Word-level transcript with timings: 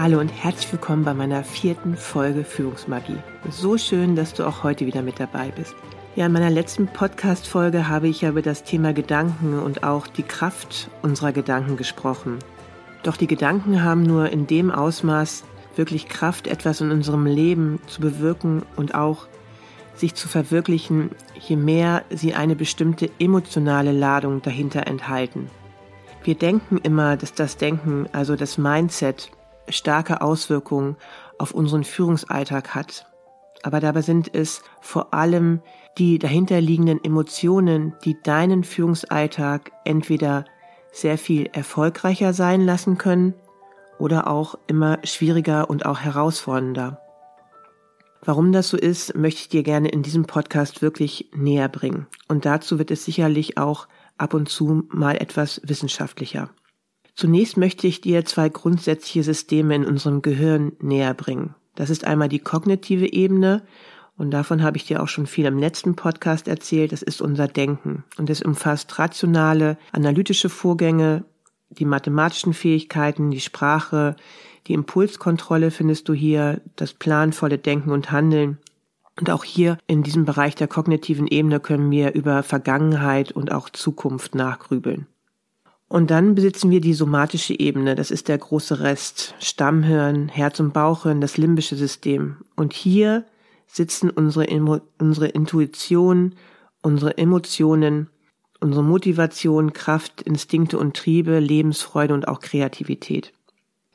Hallo 0.00 0.20
und 0.20 0.28
herzlich 0.28 0.70
willkommen 0.70 1.02
bei 1.02 1.12
meiner 1.12 1.42
vierten 1.42 1.96
Folge 1.96 2.44
Führungsmagie. 2.44 3.18
So 3.50 3.76
schön, 3.76 4.14
dass 4.14 4.32
du 4.32 4.46
auch 4.46 4.62
heute 4.62 4.86
wieder 4.86 5.02
mit 5.02 5.18
dabei 5.18 5.50
bist. 5.50 5.74
Ja, 6.14 6.26
in 6.26 6.32
meiner 6.32 6.50
letzten 6.50 6.86
Podcast-Folge 6.86 7.88
habe 7.88 8.06
ich 8.06 8.20
ja 8.20 8.28
über 8.28 8.40
das 8.40 8.62
Thema 8.62 8.92
Gedanken 8.92 9.58
und 9.58 9.82
auch 9.82 10.06
die 10.06 10.22
Kraft 10.22 10.88
unserer 11.02 11.32
Gedanken 11.32 11.76
gesprochen. 11.76 12.38
Doch 13.02 13.16
die 13.16 13.26
Gedanken 13.26 13.82
haben 13.82 14.04
nur 14.04 14.30
in 14.30 14.46
dem 14.46 14.70
Ausmaß 14.70 15.42
wirklich 15.74 16.08
Kraft, 16.08 16.46
etwas 16.46 16.80
in 16.80 16.92
unserem 16.92 17.26
Leben 17.26 17.80
zu 17.88 18.00
bewirken 18.00 18.62
und 18.76 18.94
auch 18.94 19.26
sich 19.96 20.14
zu 20.14 20.28
verwirklichen, 20.28 21.10
je 21.40 21.56
mehr 21.56 22.04
sie 22.08 22.34
eine 22.34 22.54
bestimmte 22.54 23.10
emotionale 23.18 23.90
Ladung 23.90 24.42
dahinter 24.42 24.86
enthalten. 24.86 25.50
Wir 26.22 26.36
denken 26.36 26.78
immer, 26.84 27.16
dass 27.16 27.34
das 27.34 27.56
Denken, 27.56 28.06
also 28.12 28.36
das 28.36 28.58
Mindset, 28.58 29.32
starke 29.70 30.20
Auswirkungen 30.20 30.96
auf 31.38 31.52
unseren 31.52 31.84
Führungsalltag 31.84 32.74
hat. 32.74 33.06
Aber 33.62 33.80
dabei 33.80 34.02
sind 34.02 34.34
es 34.34 34.62
vor 34.80 35.12
allem 35.14 35.60
die 35.98 36.18
dahinterliegenden 36.18 37.02
Emotionen, 37.02 37.94
die 38.04 38.20
deinen 38.22 38.64
Führungsalltag 38.64 39.72
entweder 39.84 40.44
sehr 40.92 41.18
viel 41.18 41.48
erfolgreicher 41.52 42.32
sein 42.32 42.60
lassen 42.60 42.98
können 42.98 43.34
oder 43.98 44.28
auch 44.28 44.56
immer 44.68 44.98
schwieriger 45.04 45.68
und 45.68 45.86
auch 45.86 46.00
herausfordernder. 46.00 47.00
Warum 48.24 48.52
das 48.52 48.68
so 48.68 48.76
ist, 48.76 49.14
möchte 49.16 49.40
ich 49.42 49.48
dir 49.48 49.62
gerne 49.62 49.88
in 49.88 50.02
diesem 50.02 50.26
Podcast 50.26 50.82
wirklich 50.82 51.30
näher 51.34 51.68
bringen. 51.68 52.06
Und 52.26 52.44
dazu 52.44 52.78
wird 52.78 52.90
es 52.90 53.04
sicherlich 53.04 53.58
auch 53.58 53.86
ab 54.16 54.34
und 54.34 54.48
zu 54.48 54.84
mal 54.88 55.16
etwas 55.16 55.60
wissenschaftlicher. 55.64 56.50
Zunächst 57.18 57.56
möchte 57.56 57.88
ich 57.88 58.00
dir 58.00 58.24
zwei 58.24 58.48
grundsätzliche 58.48 59.24
Systeme 59.24 59.74
in 59.74 59.84
unserem 59.84 60.22
Gehirn 60.22 60.74
näher 60.80 61.14
bringen. 61.14 61.56
Das 61.74 61.90
ist 61.90 62.04
einmal 62.06 62.28
die 62.28 62.38
kognitive 62.38 63.12
Ebene 63.12 63.64
und 64.16 64.30
davon 64.30 64.62
habe 64.62 64.76
ich 64.76 64.84
dir 64.84 65.02
auch 65.02 65.08
schon 65.08 65.26
viel 65.26 65.46
im 65.46 65.58
letzten 65.58 65.96
Podcast 65.96 66.46
erzählt. 66.46 66.92
Das 66.92 67.02
ist 67.02 67.20
unser 67.20 67.48
Denken 67.48 68.04
und 68.18 68.30
es 68.30 68.40
umfasst 68.40 69.00
rationale, 69.00 69.78
analytische 69.90 70.48
Vorgänge, 70.48 71.24
die 71.70 71.86
mathematischen 71.86 72.54
Fähigkeiten, 72.54 73.32
die 73.32 73.40
Sprache, 73.40 74.14
die 74.68 74.74
Impulskontrolle 74.74 75.72
findest 75.72 76.08
du 76.08 76.14
hier, 76.14 76.60
das 76.76 76.94
planvolle 76.94 77.58
Denken 77.58 77.90
und 77.90 78.12
Handeln. 78.12 78.58
Und 79.18 79.28
auch 79.28 79.42
hier 79.42 79.76
in 79.88 80.04
diesem 80.04 80.24
Bereich 80.24 80.54
der 80.54 80.68
kognitiven 80.68 81.26
Ebene 81.26 81.58
können 81.58 81.90
wir 81.90 82.14
über 82.14 82.44
Vergangenheit 82.44 83.32
und 83.32 83.50
auch 83.50 83.70
Zukunft 83.70 84.36
nachgrübeln. 84.36 85.08
Und 85.88 86.10
dann 86.10 86.34
besitzen 86.34 86.70
wir 86.70 86.82
die 86.82 86.92
somatische 86.92 87.58
Ebene, 87.58 87.94
das 87.94 88.10
ist 88.10 88.28
der 88.28 88.36
große 88.36 88.80
Rest, 88.80 89.34
Stammhirn, 89.40 90.28
Herz- 90.28 90.60
und 90.60 90.74
Bauchhirn, 90.74 91.22
das 91.22 91.38
limbische 91.38 91.76
System. 91.76 92.36
Und 92.56 92.74
hier 92.74 93.24
sitzen 93.66 94.10
unsere, 94.10 94.46
unsere 94.98 95.28
Intuition, 95.28 96.34
unsere 96.82 97.16
Emotionen, 97.16 98.10
unsere 98.60 98.82
Motivation, 98.84 99.72
Kraft, 99.72 100.22
Instinkte 100.22 100.78
und 100.78 100.94
Triebe, 100.94 101.38
Lebensfreude 101.38 102.12
und 102.12 102.28
auch 102.28 102.40
Kreativität. 102.40 103.32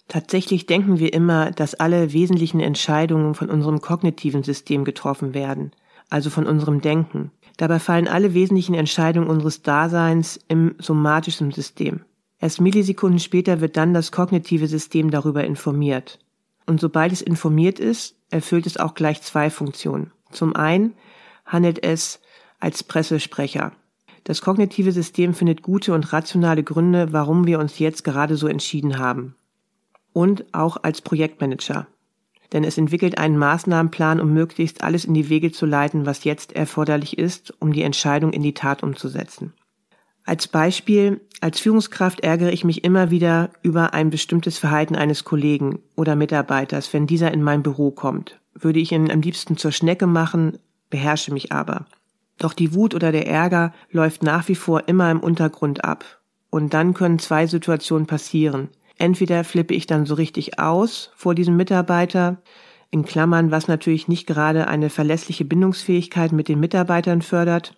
Tatsächlich 0.08 0.66
denken 0.66 1.00
wir 1.00 1.14
immer, 1.14 1.52
dass 1.52 1.76
alle 1.76 2.14
wesentlichen 2.14 2.60
Entscheidungen 2.60 3.36
von 3.36 3.50
unserem 3.50 3.82
kognitiven 3.82 4.44
System 4.44 4.84
getroffen 4.84 5.34
werden, 5.34 5.72
also 6.10 6.30
von 6.30 6.46
unserem 6.46 6.82
Denken. 6.82 7.32
Dabei 7.58 7.80
fallen 7.80 8.08
alle 8.08 8.34
wesentlichen 8.34 8.76
Entscheidungen 8.76 9.30
unseres 9.30 9.62
Daseins 9.62 10.40
im 10.48 10.76
somatischen 10.80 11.52
System. 11.52 12.02
Erst 12.40 12.60
Millisekunden 12.60 13.20
später 13.20 13.62
wird 13.62 13.78
dann 13.78 13.94
das 13.94 14.12
kognitive 14.12 14.68
System 14.68 15.12
darüber 15.12 15.44
informiert. 15.44 16.20
Und 16.66 16.82
sobald 16.82 17.12
es 17.12 17.22
informiert 17.22 17.80
ist, 17.80 18.16
erfüllt 18.30 18.66
es 18.66 18.78
auch 18.78 18.96
gleich 18.96 19.22
zwei 19.22 19.50
Funktionen. 19.50 20.12
Zum 20.32 20.56
einen 20.56 20.94
handelt 21.46 21.84
es 21.84 22.20
als 22.60 22.84
Pressesprecher. 22.84 23.72
Das 24.24 24.42
kognitive 24.42 24.92
System 24.92 25.34
findet 25.34 25.62
gute 25.62 25.94
und 25.94 26.12
rationale 26.14 26.64
Gründe, 26.64 27.12
warum 27.12 27.46
wir 27.46 27.60
uns 27.60 27.80
jetzt 27.80 28.04
gerade 28.04 28.38
so 28.38 28.48
entschieden 28.48 28.98
haben. 28.98 29.36
Und 30.14 30.46
auch 30.54 30.78
als 30.84 31.02
Projektmanager 31.02 31.88
denn 32.54 32.64
es 32.64 32.78
entwickelt 32.78 33.18
einen 33.18 33.38
Maßnahmenplan, 33.38 34.22
um 34.22 34.32
möglichst 34.32 34.84
alles 34.84 35.06
in 35.06 35.14
die 35.14 35.30
Wege 35.30 35.52
zu 35.52 35.66
leiten, 35.66 36.06
was 36.06 36.24
jetzt 36.24 36.54
erforderlich 36.56 37.18
ist, 37.18 37.54
um 37.60 37.74
die 37.74 37.82
Entscheidung 37.82 38.32
in 38.32 38.44
die 38.44 38.54
Tat 38.54 38.84
umzusetzen. 38.84 39.54
Als 40.26 40.48
Beispiel, 40.48 41.20
als 41.42 41.60
Führungskraft 41.60 42.22
ärgere 42.22 42.54
ich 42.54 42.64
mich 42.64 42.86
immer 42.86 43.12
wieder 43.12 43.50
über 43.62 43.94
ein 43.94 44.10
bestimmtes 44.10 44.58
Verhalten 44.58 44.96
eines 44.96 45.26
Kollegen 45.26 45.80
oder 45.96 46.16
Mitarbeiters, 46.16 46.94
wenn 46.94 47.08
dieser 47.08 47.34
in 47.34 47.44
mein 47.44 47.62
Büro 47.62 47.92
kommt. 47.92 48.40
Würde 48.54 48.80
ich 48.80 48.94
ihn 48.94 49.12
am 49.12 49.22
liebsten 49.22 49.58
zur 49.58 49.74
Schnecke 49.74 50.08
machen, 50.08 50.60
beherrsche 50.90 51.34
mich 51.34 51.52
aber. 51.52 51.88
Doch 52.38 52.54
die 52.54 52.74
Wut 52.74 52.96
oder 52.96 53.12
der 53.12 53.28
Ärger 53.28 53.74
läuft 53.92 54.24
nach 54.24 54.48
wie 54.48 54.56
vor 54.56 54.88
immer 54.88 55.12
im 55.12 55.20
Untergrund 55.20 55.84
ab. 55.84 56.06
Und 56.50 56.74
dann 56.74 56.94
können 56.94 57.20
zwei 57.20 57.48
Situationen 57.48 58.08
passieren. 58.08 58.70
Entweder 58.98 59.44
flippe 59.44 59.74
ich 59.74 59.88
dann 59.88 60.06
so 60.06 60.16
richtig 60.16 60.60
aus 60.60 61.12
vor 61.16 61.36
diesem 61.36 61.58
Mitarbeiter, 61.58 62.38
in 62.94 63.04
Klammern, 63.04 63.50
was 63.50 63.68
natürlich 63.68 64.08
nicht 64.08 64.28
gerade 64.28 64.68
eine 64.68 64.92
verlässliche 64.92 65.46
Bindungsfähigkeit 65.46 66.32
mit 66.32 66.48
den 66.48 66.60
Mitarbeitern 66.60 67.24
fördert, 67.24 67.76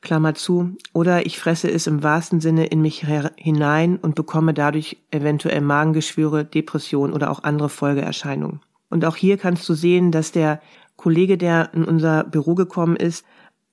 Klammer 0.00 0.34
zu, 0.34 0.76
oder 0.92 1.26
ich 1.26 1.40
fresse 1.40 1.68
es 1.68 1.88
im 1.88 2.04
wahrsten 2.04 2.40
Sinne 2.40 2.66
in 2.66 2.80
mich 2.80 3.04
hinein 3.36 3.96
und 3.96 4.14
bekomme 4.14 4.54
dadurch 4.54 4.98
eventuell 5.10 5.60
Magengeschwüre, 5.60 6.44
Depression 6.44 7.12
oder 7.12 7.32
auch 7.32 7.42
andere 7.42 7.68
Folgeerscheinungen. 7.68 8.60
Und 8.90 9.04
auch 9.04 9.16
hier 9.16 9.38
kannst 9.38 9.68
du 9.68 9.74
sehen, 9.74 10.12
dass 10.12 10.30
der 10.30 10.60
Kollege, 10.96 11.36
der 11.36 11.74
in 11.74 11.84
unser 11.84 12.22
Büro 12.22 12.54
gekommen 12.54 12.94
ist, 12.94 13.26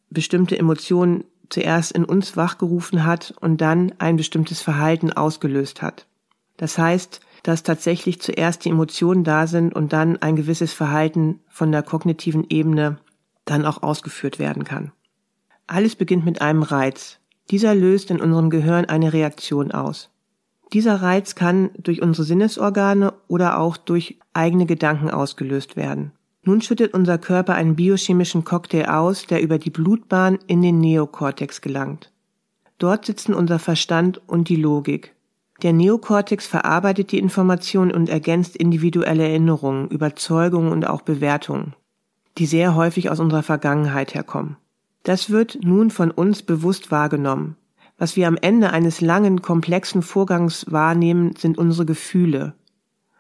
bestimmte 0.10 0.58
Emotionen 0.58 1.26
zuerst 1.50 1.92
in 1.92 2.06
uns 2.06 2.36
wachgerufen 2.38 3.06
hat 3.06 3.36
und 3.40 3.62
dann 3.62 3.94
ein 4.00 4.16
bestimmtes 4.16 4.62
Verhalten 4.62 5.14
ausgelöst 5.14 5.84
hat. 5.84 6.08
Das 6.62 6.78
heißt, 6.78 7.22
dass 7.42 7.64
tatsächlich 7.64 8.22
zuerst 8.22 8.66
die 8.66 8.70
Emotionen 8.70 9.24
da 9.24 9.48
sind 9.48 9.74
und 9.74 9.94
dann 9.94 10.18
ein 10.22 10.36
gewisses 10.36 10.74
Verhalten 10.74 11.40
von 11.50 11.72
der 11.72 11.82
kognitiven 11.82 12.46
Ebene 12.50 13.00
dann 13.46 13.66
auch 13.66 13.82
ausgeführt 13.82 14.38
werden 14.38 14.64
kann. 14.64 14.92
Alles 15.66 15.96
beginnt 15.96 16.24
mit 16.24 16.40
einem 16.40 16.62
Reiz. 16.62 17.18
Dieser 17.50 17.74
löst 17.74 18.12
in 18.12 18.22
unserem 18.22 18.52
Gehirn 18.52 18.86
eine 18.86 19.12
Reaktion 19.12 19.72
aus. 19.72 20.12
Dieser 20.72 21.02
Reiz 21.02 21.34
kann 21.34 21.72
durch 21.80 22.04
unsere 22.04 22.26
Sinnesorgane 22.26 23.16
oder 23.28 23.58
auch 23.58 23.76
durch 23.76 24.20
eigene 24.34 24.68
Gedanken 24.68 25.10
ausgelöst 25.10 25.76
werden. 25.76 26.12
Nun 26.44 26.62
schüttet 26.62 26.94
unser 26.94 27.18
Körper 27.18 27.56
einen 27.56 27.76
biochemischen 27.76 28.44
Cocktail 28.44 28.86
aus, 28.86 29.26
der 29.26 29.42
über 29.42 29.58
die 29.58 29.72
Blutbahn 29.72 30.38
in 30.46 30.62
den 30.62 30.80
Neokortex 30.80 31.62
gelangt. 31.62 32.12
Dort 32.78 33.08
sitzen 33.08 33.34
unser 33.34 33.58
Verstand 33.58 34.22
und 34.30 34.48
die 34.48 34.58
Logik. 34.58 35.16
Der 35.62 35.74
Neokortex 35.74 36.48
verarbeitet 36.48 37.12
die 37.12 37.20
Information 37.20 37.92
und 37.92 38.10
ergänzt 38.10 38.56
individuelle 38.56 39.28
Erinnerungen, 39.28 39.88
Überzeugungen 39.90 40.72
und 40.72 40.88
auch 40.88 41.02
Bewertungen, 41.02 41.76
die 42.38 42.48
sehr 42.48 42.74
häufig 42.74 43.12
aus 43.12 43.20
unserer 43.20 43.44
Vergangenheit 43.44 44.16
herkommen. 44.16 44.58
Das 45.04 45.30
wird 45.30 45.60
nun 45.64 45.92
von 45.92 46.10
uns 46.10 46.42
bewusst 46.42 46.90
wahrgenommen. 46.90 47.58
Was 47.98 48.16
wir 48.16 48.28
am 48.28 48.38
Ende 48.38 48.72
eines 48.72 49.02
langen, 49.02 49.44
komplexen 49.44 50.02
Vorgangs 50.02 50.66
wahrnehmen, 50.72 51.36
sind 51.36 51.60
unsere 51.60 51.86
Gefühle. 51.86 52.56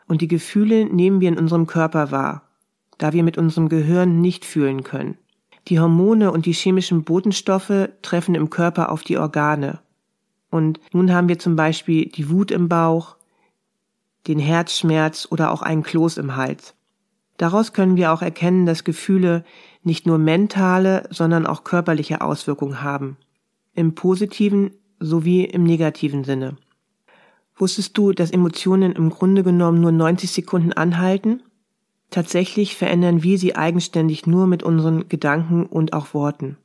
Und 0.07 0.21
die 0.21 0.27
Gefühle 0.27 0.85
nehmen 0.85 1.21
wir 1.21 1.29
in 1.29 1.37
unserem 1.37 1.67
Körper 1.67 2.09
wahr, 2.09 2.49
da 2.97 3.13
wir 3.13 3.23
mit 3.23 3.37
unserem 3.37 3.69
Gehirn 3.69 4.19
nicht 4.21 4.45
fühlen 4.45 4.83
können. 4.83 5.17
Die 5.67 5.79
Hormone 5.79 6.31
und 6.31 6.47
die 6.47 6.53
chemischen 6.53 7.03
Botenstoffe 7.03 7.89
treffen 8.01 8.33
im 8.33 8.49
Körper 8.49 8.91
auf 8.91 9.03
die 9.03 9.19
Organe. 9.19 9.79
Und 10.51 10.79
nun 10.93 11.11
haben 11.11 11.29
wir 11.29 11.39
zum 11.39 11.55
Beispiel 11.55 12.05
die 12.05 12.29
Wut 12.29 12.51
im 12.51 12.69
Bauch, 12.69 13.15
den 14.27 14.37
Herzschmerz 14.37 15.27
oder 15.31 15.51
auch 15.51 15.63
einen 15.63 15.81
Kloß 15.81 16.17
im 16.17 16.35
Hals. 16.35 16.75
Daraus 17.37 17.73
können 17.73 17.97
wir 17.97 18.13
auch 18.13 18.21
erkennen, 18.21 18.67
dass 18.67 18.83
Gefühle 18.83 19.43
nicht 19.81 20.05
nur 20.05 20.19
mentale, 20.19 21.07
sondern 21.09 21.47
auch 21.47 21.63
körperliche 21.63 22.21
Auswirkungen 22.21 22.83
haben 22.83 23.17
im 23.73 23.95
positiven 23.95 24.71
sowie 24.99 25.45
im 25.45 25.63
negativen 25.63 26.23
Sinne. 26.23 26.57
Wusstest 27.55 27.97
du, 27.97 28.11
dass 28.11 28.31
Emotionen 28.31 28.91
im 28.91 29.09
Grunde 29.09 29.43
genommen 29.43 29.81
nur 29.81 29.91
90 29.91 30.31
Sekunden 30.31 30.73
anhalten? 30.73 31.43
Tatsächlich 32.09 32.75
verändern 32.75 33.23
wir 33.23 33.37
sie 33.37 33.55
eigenständig 33.55 34.27
nur 34.27 34.47
mit 34.47 34.63
unseren 34.63 35.07
Gedanken 35.07 35.65
und 35.65 35.93
auch 35.93 36.13
Worten. 36.13 36.57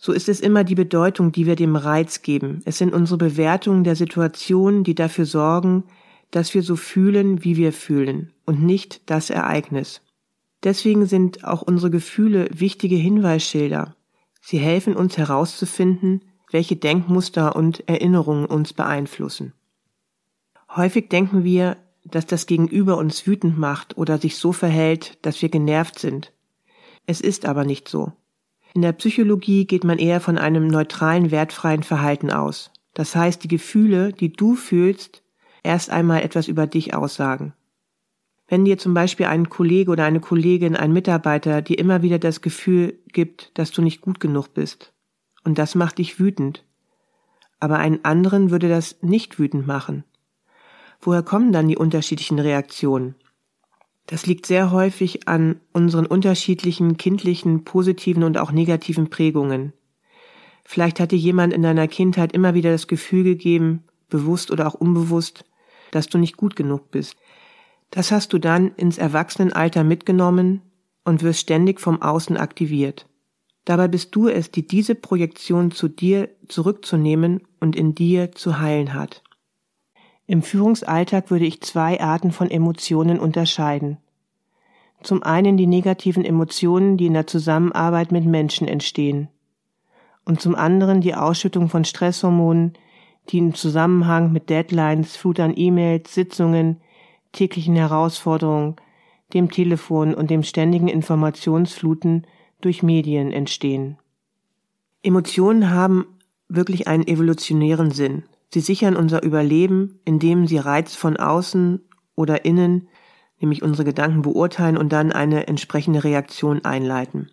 So 0.00 0.12
ist 0.12 0.28
es 0.28 0.38
immer 0.38 0.62
die 0.62 0.76
Bedeutung, 0.76 1.32
die 1.32 1.44
wir 1.44 1.56
dem 1.56 1.74
Reiz 1.74 2.22
geben. 2.22 2.62
Es 2.64 2.78
sind 2.78 2.94
unsere 2.94 3.18
Bewertungen 3.18 3.82
der 3.82 3.96
Situation, 3.96 4.84
die 4.84 4.94
dafür 4.94 5.26
sorgen, 5.26 5.84
dass 6.30 6.54
wir 6.54 6.62
so 6.62 6.76
fühlen, 6.76 7.42
wie 7.42 7.56
wir 7.56 7.72
fühlen 7.72 8.32
und 8.46 8.62
nicht 8.62 9.02
das 9.10 9.28
Ereignis. 9.28 10.00
Deswegen 10.62 11.06
sind 11.06 11.44
auch 11.44 11.62
unsere 11.62 11.90
Gefühle 11.90 12.48
wichtige 12.52 12.96
Hinweisschilder. 12.96 13.96
Sie 14.40 14.58
helfen 14.58 14.94
uns 14.94 15.18
herauszufinden, 15.18 16.22
welche 16.50 16.76
Denkmuster 16.76 17.56
und 17.56 17.88
Erinnerungen 17.88 18.46
uns 18.46 18.72
beeinflussen. 18.72 19.52
Häufig 20.74 21.08
denken 21.08 21.42
wir, 21.42 21.76
dass 22.04 22.26
das 22.26 22.46
Gegenüber 22.46 22.98
uns 22.98 23.26
wütend 23.26 23.58
macht 23.58 23.96
oder 23.96 24.18
sich 24.18 24.36
so 24.36 24.52
verhält, 24.52 25.18
dass 25.22 25.42
wir 25.42 25.48
genervt 25.48 25.98
sind. 25.98 26.32
Es 27.04 27.20
ist 27.20 27.46
aber 27.46 27.64
nicht 27.64 27.88
so. 27.88 28.12
In 28.74 28.82
der 28.82 28.92
Psychologie 28.92 29.66
geht 29.66 29.84
man 29.84 29.98
eher 29.98 30.20
von 30.20 30.38
einem 30.38 30.68
neutralen, 30.68 31.30
wertfreien 31.30 31.82
Verhalten 31.82 32.30
aus. 32.30 32.70
Das 32.94 33.14
heißt, 33.16 33.42
die 33.42 33.48
Gefühle, 33.48 34.12
die 34.12 34.32
du 34.32 34.54
fühlst, 34.54 35.22
erst 35.62 35.90
einmal 35.90 36.22
etwas 36.22 36.48
über 36.48 36.66
dich 36.66 36.94
aussagen. 36.94 37.54
Wenn 38.46 38.64
dir 38.64 38.78
zum 38.78 38.94
Beispiel 38.94 39.26
ein 39.26 39.50
Kollege 39.50 39.90
oder 39.90 40.04
eine 40.04 40.20
Kollegin, 40.20 40.74
ein 40.74 40.92
Mitarbeiter 40.92 41.60
dir 41.60 41.78
immer 41.78 42.02
wieder 42.02 42.18
das 42.18 42.40
Gefühl 42.40 42.98
gibt, 43.12 43.50
dass 43.58 43.70
du 43.70 43.82
nicht 43.82 44.00
gut 44.00 44.20
genug 44.20 44.54
bist, 44.54 44.92
und 45.44 45.58
das 45.58 45.74
macht 45.74 45.98
dich 45.98 46.18
wütend. 46.18 46.64
Aber 47.60 47.78
einen 47.78 48.04
anderen 48.04 48.50
würde 48.50 48.68
das 48.68 49.02
nicht 49.02 49.38
wütend 49.38 49.66
machen. 49.66 50.04
Woher 51.00 51.22
kommen 51.22 51.52
dann 51.52 51.68
die 51.68 51.76
unterschiedlichen 51.76 52.38
Reaktionen? 52.38 53.14
Das 54.08 54.24
liegt 54.24 54.46
sehr 54.46 54.70
häufig 54.72 55.28
an 55.28 55.60
unseren 55.74 56.06
unterschiedlichen 56.06 56.96
kindlichen, 56.96 57.64
positiven 57.64 58.22
und 58.22 58.38
auch 58.38 58.52
negativen 58.52 59.10
Prägungen. 59.10 59.74
Vielleicht 60.64 60.98
hatte 60.98 61.14
jemand 61.14 61.52
in 61.52 61.60
deiner 61.60 61.88
Kindheit 61.88 62.32
immer 62.32 62.54
wieder 62.54 62.72
das 62.72 62.86
Gefühl 62.86 63.22
gegeben, 63.22 63.84
bewusst 64.08 64.50
oder 64.50 64.66
auch 64.66 64.74
unbewusst, 64.74 65.44
dass 65.90 66.06
du 66.06 66.16
nicht 66.16 66.38
gut 66.38 66.56
genug 66.56 66.90
bist. 66.90 67.16
Das 67.90 68.10
hast 68.10 68.32
du 68.32 68.38
dann 68.38 68.74
ins 68.76 68.96
Erwachsenenalter 68.96 69.84
mitgenommen 69.84 70.62
und 71.04 71.22
wirst 71.22 71.40
ständig 71.40 71.78
vom 71.78 72.00
Außen 72.00 72.38
aktiviert. 72.38 73.06
Dabei 73.66 73.88
bist 73.88 74.14
du 74.14 74.28
es, 74.28 74.50
die 74.50 74.66
diese 74.66 74.94
Projektion 74.94 75.70
zu 75.70 75.86
dir 75.86 76.30
zurückzunehmen 76.48 77.42
und 77.60 77.76
in 77.76 77.94
dir 77.94 78.32
zu 78.32 78.58
heilen 78.58 78.94
hat. 78.94 79.22
Im 80.30 80.42
Führungsalltag 80.42 81.30
würde 81.30 81.46
ich 81.46 81.62
zwei 81.62 82.02
Arten 82.02 82.32
von 82.32 82.50
Emotionen 82.50 83.18
unterscheiden. 83.18 83.96
Zum 85.02 85.22
einen 85.22 85.56
die 85.56 85.66
negativen 85.66 86.22
Emotionen, 86.22 86.98
die 86.98 87.06
in 87.06 87.14
der 87.14 87.26
Zusammenarbeit 87.26 88.12
mit 88.12 88.26
Menschen 88.26 88.68
entstehen. 88.68 89.28
Und 90.26 90.42
zum 90.42 90.54
anderen 90.54 91.00
die 91.00 91.14
Ausschüttung 91.14 91.70
von 91.70 91.86
Stresshormonen, 91.86 92.74
die 93.30 93.38
im 93.38 93.54
Zusammenhang 93.54 94.30
mit 94.30 94.50
Deadlines, 94.50 95.16
Flut 95.16 95.40
an 95.40 95.54
E-Mails, 95.56 96.12
Sitzungen, 96.12 96.82
täglichen 97.32 97.74
Herausforderungen, 97.74 98.76
dem 99.32 99.50
Telefon 99.50 100.12
und 100.12 100.30
dem 100.30 100.42
ständigen 100.42 100.88
Informationsfluten 100.88 102.26
durch 102.60 102.82
Medien 102.82 103.32
entstehen. 103.32 103.96
Emotionen 105.02 105.70
haben 105.70 106.04
wirklich 106.48 106.86
einen 106.86 107.06
evolutionären 107.06 107.92
Sinn. 107.92 108.24
Sie 108.52 108.60
sichern 108.60 108.96
unser 108.96 109.22
Überleben, 109.22 110.00
indem 110.04 110.46
sie 110.46 110.58
Reiz 110.58 110.94
von 110.94 111.16
außen 111.16 111.80
oder 112.14 112.44
innen, 112.44 112.88
nämlich 113.40 113.62
unsere 113.62 113.84
Gedanken 113.84 114.22
beurteilen 114.22 114.76
und 114.76 114.92
dann 114.92 115.12
eine 115.12 115.46
entsprechende 115.46 116.04
Reaktion 116.04 116.64
einleiten. 116.64 117.30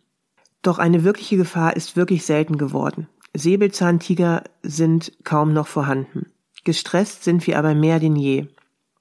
Doch 0.62 0.78
eine 0.78 1.04
wirkliche 1.04 1.38
Gefahr 1.38 1.76
ist 1.76 1.96
wirklich 1.96 2.26
selten 2.26 2.58
geworden. 2.58 3.08
Säbelzahntiger 3.34 4.44
sind 4.64 5.14
kaum 5.24 5.54
noch 5.54 5.68
vorhanden. 5.68 6.32
Gestresst 6.64 7.24
sind 7.24 7.46
wir 7.48 7.60
aber 7.60 7.76
mehr 7.76 8.00
denn 8.00 8.16
je. 8.16 8.48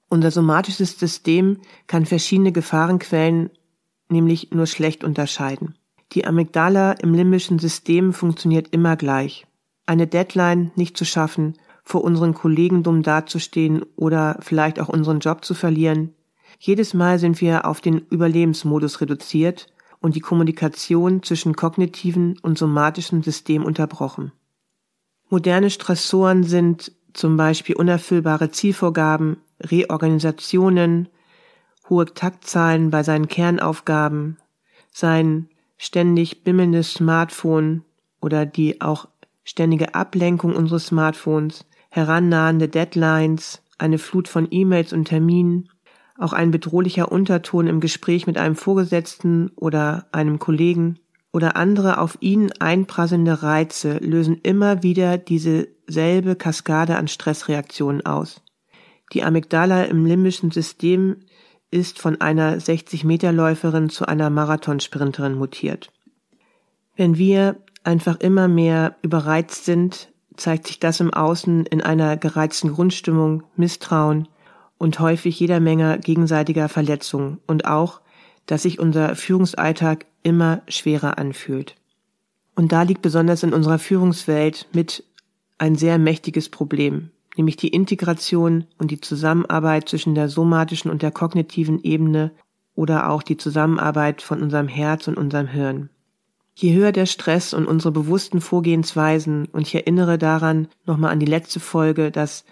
Unser 0.09 0.31
somatisches 0.31 0.99
System 0.99 1.59
kann 1.87 2.05
verschiedene 2.05 2.51
Gefahrenquellen 2.51 3.49
nämlich 4.09 4.51
nur 4.51 4.67
schlecht 4.67 5.03
unterscheiden. 5.03 5.75
Die 6.11 6.25
Amygdala 6.25 6.93
im 6.93 7.13
limbischen 7.13 7.59
System 7.59 8.13
funktioniert 8.13 8.67
immer 8.69 8.95
gleich. 8.95 9.47
Eine 9.85 10.07
Deadline 10.07 10.71
nicht 10.75 10.97
zu 10.97 11.05
schaffen, 11.05 11.55
vor 11.85 12.03
unseren 12.03 12.33
Kollegen 12.33 12.83
dumm 12.83 13.03
dazustehen 13.03 13.85
oder 13.95 14.37
vielleicht 14.41 14.79
auch 14.79 14.89
unseren 14.89 15.19
Job 15.19 15.45
zu 15.45 15.53
verlieren. 15.53 16.13
Jedes 16.59 16.93
Mal 16.93 17.19
sind 17.19 17.39
wir 17.41 17.65
auf 17.65 17.79
den 17.79 17.99
Überlebensmodus 17.99 19.01
reduziert 19.01 19.67
und 19.99 20.15
die 20.15 20.19
Kommunikation 20.19 21.21
zwischen 21.21 21.55
kognitiven 21.55 22.37
und 22.41 22.57
somatischen 22.57 23.21
System 23.21 23.63
unterbrochen. 23.63 24.31
Moderne 25.29 25.69
Stressoren 25.69 26.43
sind 26.43 26.91
zum 27.13 27.37
Beispiel 27.37 27.75
unerfüllbare 27.75 28.51
Zielvorgaben, 28.51 29.37
Reorganisationen, 29.61 31.07
hohe 31.89 32.05
Taktzahlen 32.05 32.89
bei 32.89 33.03
seinen 33.03 33.27
Kernaufgaben, 33.27 34.37
sein 34.91 35.49
ständig 35.77 36.43
bimmelndes 36.43 36.93
Smartphone 36.93 37.83
oder 38.21 38.45
die 38.45 38.81
auch 38.81 39.07
ständige 39.43 39.93
Ablenkung 39.93 40.55
unseres 40.55 40.87
Smartphones, 40.87 41.65
herannahende 41.95 42.67
Deadlines, 42.67 43.61
eine 43.77 43.97
Flut 43.97 44.27
von 44.27 44.49
E-Mails 44.51 44.91
und 44.91 45.05
Terminen, 45.05 45.69
auch 46.19 46.33
ein 46.33 46.51
bedrohlicher 46.51 47.09
Unterton 47.09 47.67
im 47.67 47.79
Gespräch 47.79 48.27
mit 48.27 48.37
einem 48.37 48.57
Vorgesetzten 48.57 49.51
oder 49.55 50.05
einem 50.11 50.37
Kollegen 50.37 50.99
oder 51.31 51.55
andere 51.55 51.99
auf 51.99 52.17
ihn 52.19 52.51
einprasselnde 52.59 53.43
Reize 53.43 53.97
lösen 53.99 54.41
immer 54.43 54.83
wieder 54.83 55.17
dieselbe 55.17 56.35
Kaskade 56.35 56.97
an 56.97 57.07
Stressreaktionen 57.07 58.05
aus. 58.05 58.41
Die 59.13 59.23
Amygdala 59.23 59.85
im 59.85 60.05
limbischen 60.05 60.51
System 60.51 61.21
ist 61.71 61.99
von 61.99 62.19
einer 62.19 62.57
60-Meter-Läuferin 62.57 63.89
zu 63.89 64.05
einer 64.05 64.29
Marathonsprinterin 64.29 65.35
mutiert. 65.35 65.93
Wenn 66.97 67.17
wir 67.17 67.55
einfach 67.85 68.19
immer 68.19 68.49
mehr 68.49 68.97
überreizt 69.01 69.63
sind, 69.63 70.09
zeigt 70.37 70.67
sich 70.67 70.79
das 70.79 70.99
im 70.99 71.13
Außen 71.13 71.65
in 71.65 71.81
einer 71.81 72.17
gereizten 72.17 72.73
Grundstimmung, 72.73 73.43
Misstrauen 73.55 74.27
und 74.77 74.99
häufig 74.99 75.39
jeder 75.39 75.59
Menge 75.59 75.99
gegenseitiger 75.99 76.69
Verletzungen 76.69 77.39
und 77.47 77.65
auch, 77.65 78.01
dass 78.45 78.63
sich 78.63 78.79
unser 78.79 79.15
Führungsalltag 79.15 80.05
immer 80.23 80.61
schwerer 80.67 81.17
anfühlt. 81.17 81.75
Und 82.55 82.71
da 82.71 82.83
liegt 82.83 83.01
besonders 83.01 83.43
in 83.43 83.53
unserer 83.53 83.79
Führungswelt 83.79 84.67
mit 84.73 85.03
ein 85.57 85.75
sehr 85.75 85.97
mächtiges 85.97 86.49
Problem 86.49 87.11
nämlich 87.37 87.57
die 87.57 87.69
Integration 87.69 88.65
und 88.77 88.91
die 88.91 89.01
Zusammenarbeit 89.01 89.89
zwischen 89.89 90.15
der 90.15 90.29
somatischen 90.29 90.91
und 90.91 91.01
der 91.01 91.11
kognitiven 91.11 91.81
Ebene 91.83 92.31
oder 92.75 93.09
auch 93.09 93.23
die 93.23 93.37
Zusammenarbeit 93.37 94.21
von 94.21 94.41
unserem 94.41 94.67
Herz 94.67 95.07
und 95.07 95.17
unserem 95.17 95.47
Hirn. 95.47 95.89
Je 96.57 96.73
höher 96.73 96.93
der 96.93 97.05
Stress 97.05 97.53
und 97.53 97.67
unsere 97.67 97.91
bewussten 97.91 98.39
Vorgehensweisen, 98.39 99.47
und 99.51 99.63
ich 99.63 99.75
erinnere 99.75 100.17
daran 100.17 100.69
nochmal 100.85 101.11
an 101.11 101.19
die 101.19 101.25
letzte 101.25 101.59
Folge, 101.59 102.11
dass 102.11 102.45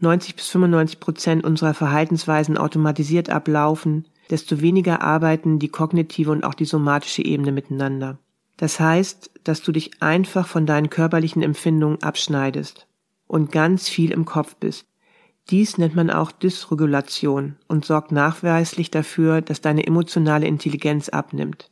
90 0.00 0.36
bis 0.36 0.48
95 0.48 1.00
Prozent 1.00 1.44
unserer 1.44 1.72
Verhaltensweisen 1.72 2.58
automatisiert 2.58 3.30
ablaufen, 3.30 4.06
desto 4.30 4.60
weniger 4.60 5.00
arbeiten 5.00 5.58
die 5.58 5.68
kognitive 5.68 6.30
und 6.30 6.44
auch 6.44 6.52
die 6.52 6.66
somatische 6.66 7.24
Ebene 7.24 7.50
miteinander. 7.50 8.18
Das 8.58 8.78
heißt, 8.78 9.30
dass 9.44 9.62
du 9.62 9.72
dich 9.72 10.02
einfach 10.02 10.46
von 10.46 10.66
deinen 10.66 10.90
körperlichen 10.90 11.42
Empfindungen 11.42 12.02
abschneidest 12.02 12.86
und 13.26 13.50
ganz 13.50 13.88
viel 13.88 14.10
im 14.10 14.26
Kopf 14.26 14.56
bist. 14.56 14.86
Dies 15.48 15.78
nennt 15.78 15.96
man 15.96 16.10
auch 16.10 16.32
Dysregulation 16.32 17.56
und 17.66 17.86
sorgt 17.86 18.12
nachweislich 18.12 18.90
dafür, 18.90 19.40
dass 19.40 19.62
deine 19.62 19.86
emotionale 19.86 20.46
Intelligenz 20.46 21.08
abnimmt. 21.08 21.70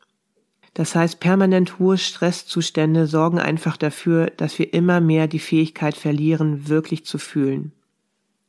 Das 0.76 0.95
heißt, 0.95 1.21
permanent 1.21 1.78
hohe 1.78 1.97
Stresszustände 1.97 3.06
sorgen 3.06 3.38
einfach 3.38 3.78
dafür, 3.78 4.26
dass 4.37 4.59
wir 4.59 4.75
immer 4.75 5.00
mehr 5.00 5.26
die 5.26 5.38
Fähigkeit 5.38 5.97
verlieren, 5.97 6.68
wirklich 6.68 7.06
zu 7.06 7.16
fühlen. 7.16 7.73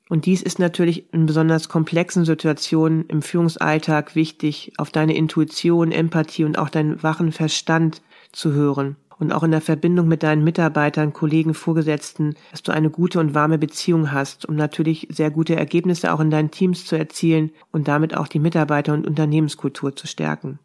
Und 0.10 0.26
dies 0.26 0.42
ist 0.42 0.60
natürlich 0.60 1.14
in 1.14 1.26
besonders 1.26 1.70
komplexen 1.70 2.26
Situationen 2.26 3.06
im 3.08 3.22
Führungsalltag 3.22 4.14
wichtig, 4.16 4.74
auf 4.76 4.90
deine 4.90 5.16
Intuition, 5.16 5.94
Empathie 5.94 6.44
und 6.44 6.58
auch 6.58 6.68
deinen 6.68 7.02
wachen 7.02 7.32
Verstand 7.32 8.02
zu 8.34 8.52
hören. 8.52 8.98
Und 9.20 9.32
auch 9.32 9.44
in 9.44 9.52
der 9.52 9.62
Verbindung 9.62 10.10
mit 10.10 10.22
deinen 10.22 10.44
Mitarbeitern, 10.44 11.14
Kollegen, 11.14 11.54
Vorgesetzten, 11.54 12.36
dass 12.52 12.62
du 12.62 12.74
eine 12.74 12.90
gute 12.90 13.22
und 13.22 13.36
warme 13.36 13.58
Beziehung 13.58 14.12
hast, 14.12 14.46
um 14.46 14.58
natürlich 14.58 15.08
sehr 15.10 15.32
gute 15.32 15.56
Ergebnisse 15.56 16.12
auch 16.12 16.20
in 16.20 16.30
deinen 16.30 16.52
Teams 16.52 16.86
zu 16.86 16.98
erzielen 16.98 17.52
und 17.72 17.88
damit 17.88 18.18
auch 18.18 18.28
die 18.28 18.40
Mitarbeiter- 18.40 18.94
und 18.94 19.08
Unternehmenskultur 19.08 19.96
zu 19.96 20.08
stärken. 20.08 20.60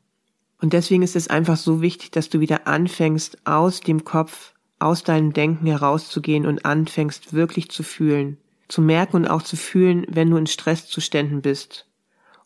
Und 0.62 0.73
deswegen 0.73 1.02
ist 1.02 1.16
es 1.16 1.26
einfach 1.26 1.57
so 1.57 1.83
wichtig, 1.83 2.12
dass 2.12 2.28
du 2.28 2.38
wieder 2.38 2.69
anfängst, 2.69 3.45
aus 3.45 3.81
dem 3.81 4.04
Kopf, 4.04 4.54
aus 4.78 5.02
deinem 5.02 5.33
Denken 5.33 5.66
herauszugehen 5.66 6.47
und 6.47 6.64
anfängst, 6.64 7.35
wirklich 7.35 7.69
zu 7.69 7.83
fühlen. 7.83 8.38
Zu 8.69 8.81
merken 8.81 9.16
und 9.16 9.26
auch 9.26 9.42
zu 9.42 9.57
fühlen, 9.57 10.07
wenn 10.09 10.31
du 10.31 10.37
in 10.37 10.47
Stresszuständen 10.47 11.42
bist. 11.42 11.88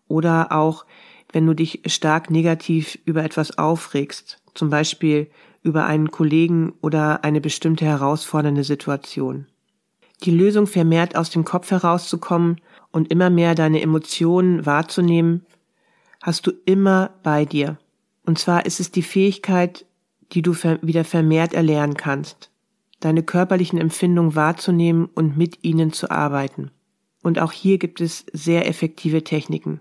Oder 0.09 0.51
auch, 0.51 0.87
wenn 1.31 1.47
du 1.47 1.53
dich 1.53 1.83
stark 1.89 2.31
negativ 2.31 2.99
über 3.05 3.23
etwas 3.23 3.59
aufregst. 3.59 4.39
Zum 4.55 4.71
Beispiel 4.71 5.31
über 5.63 5.85
einen 5.85 6.11
Kollegen 6.11 6.73
oder 6.81 7.23
eine 7.23 7.43
bestimmte 7.43 7.85
herausfordernde 7.85 8.65
Situation. 8.65 9.47
Die 10.25 10.31
Lösung 10.31 10.67
vermehrt 10.67 11.17
aus 11.17 11.29
dem 11.29 11.45
Kopf 11.45 11.71
herauszukommen 11.71 12.63
und 12.93 13.11
immer 13.11 13.29
mehr 13.29 13.55
deine 13.55 13.83
Emotionen 13.83 14.65
wahrzunehmen, 14.65 15.45
hast 16.23 16.47
du 16.47 16.53
immer 16.65 17.11
bei 17.23 17.45
dir. 17.45 17.77
Und 18.27 18.39
zwar 18.39 18.67
ist 18.67 18.81
es 18.81 18.91
die 18.91 19.03
Fähigkeit, 19.03 19.87
die 20.33 20.43
du 20.43 20.55
wieder 20.83 21.05
vermehrt 21.05 21.55
erlernen 21.55 21.95
kannst, 21.95 22.51
deine 23.01 23.23
körperlichen 23.23 23.79
Empfindungen 23.79 24.35
wahrzunehmen 24.35 25.07
und 25.15 25.37
mit 25.37 25.65
ihnen 25.65 25.93
zu 25.93 26.11
arbeiten. 26.11 26.71
Und 27.23 27.39
auch 27.39 27.53
hier 27.53 27.79
gibt 27.79 28.01
es 28.01 28.27
sehr 28.33 28.69
effektive 28.69 29.25
Techniken. 29.25 29.81